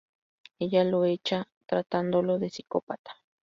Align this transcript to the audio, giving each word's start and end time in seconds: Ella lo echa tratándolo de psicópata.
Ella 0.57 0.83
lo 0.83 1.05
echa 1.05 1.47
tratándolo 1.67 2.39
de 2.39 2.49
psicópata. 2.49 3.17